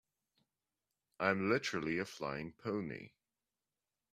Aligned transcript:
I'm 1.19 1.51
literally 1.51 1.99
a 1.99 2.05
flying 2.05 2.53
pony. 2.53 3.11